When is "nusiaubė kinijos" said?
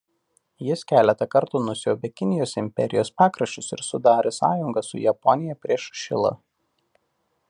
1.65-2.55